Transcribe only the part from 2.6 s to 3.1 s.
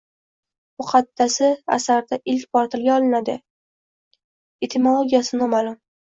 tilga